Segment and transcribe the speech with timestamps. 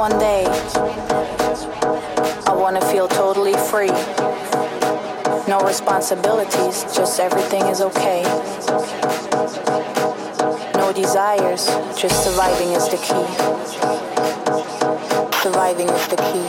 [0.00, 0.46] One day,
[2.46, 3.92] I wanna feel totally free.
[5.46, 8.22] No responsibilities, just everything is okay.
[10.80, 11.66] No desires,
[12.00, 13.28] just surviving is the key.
[15.42, 16.48] Surviving is the key.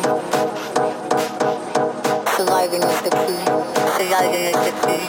[2.38, 3.40] Surviving is the key.
[4.00, 5.04] Surviving is the key.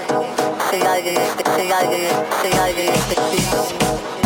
[0.69, 1.69] Surviving is the key.
[2.43, 4.22] Surviving is the key.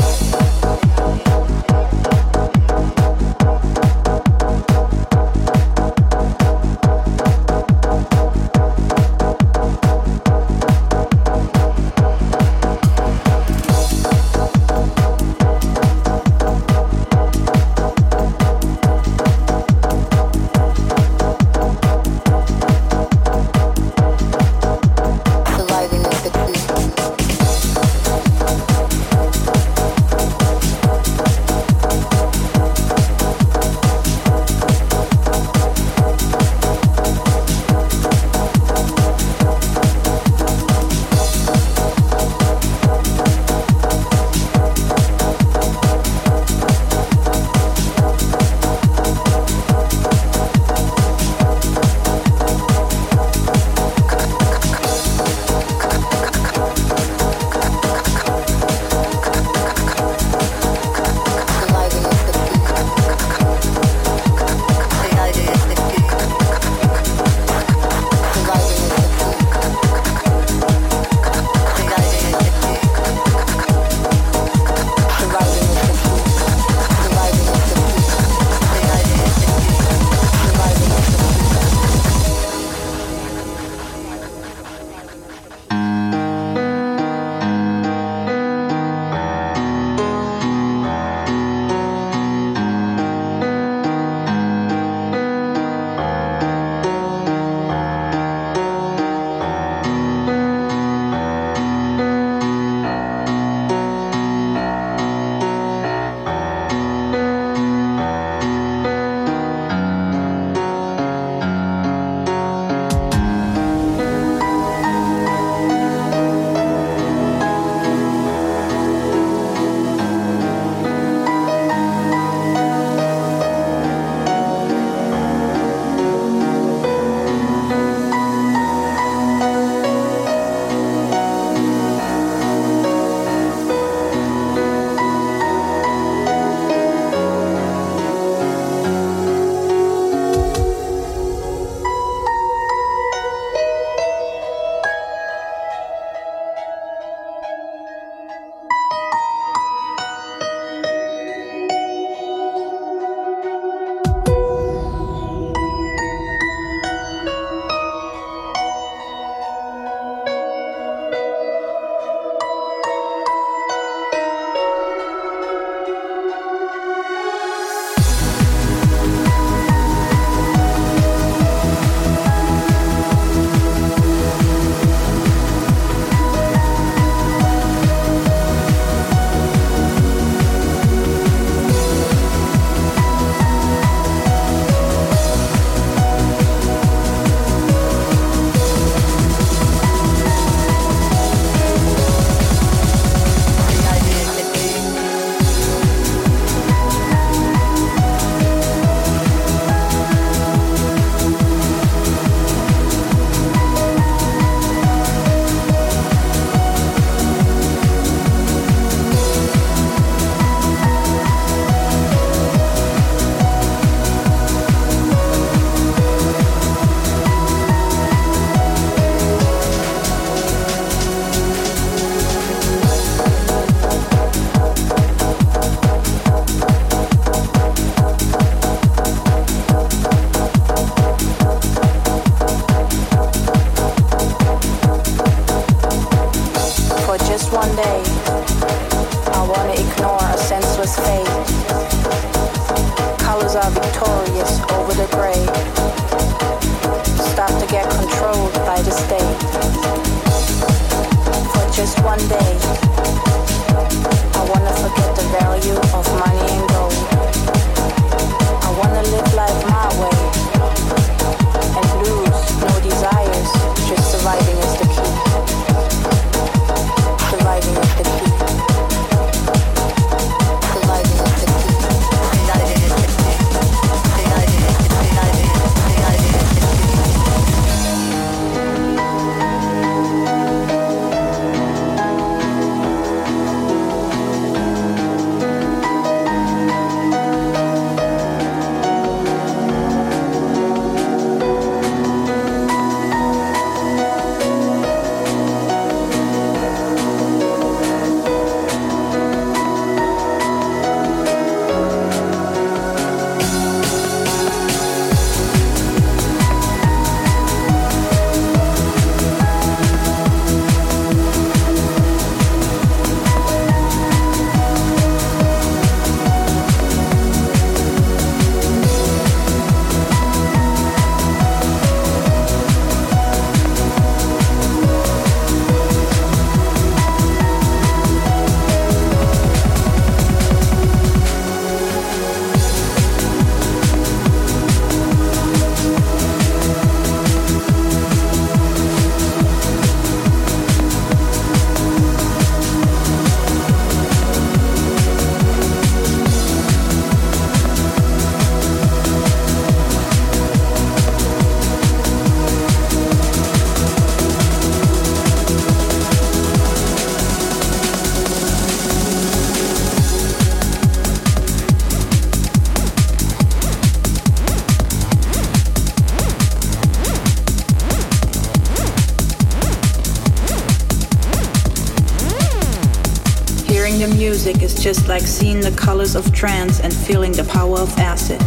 [375.16, 378.38] Like seeing the colors of trance and feeling the power of acid.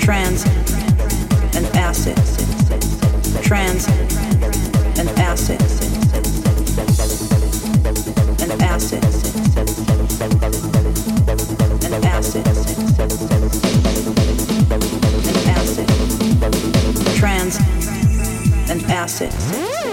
[0.00, 0.46] Trance
[1.54, 2.16] and acid.
[3.42, 3.86] Trance
[4.98, 5.60] and acid.
[8.40, 9.04] And acid.
[11.84, 12.46] And acid.
[15.26, 15.86] And acid.
[17.18, 17.58] Trance
[18.70, 19.83] and acid.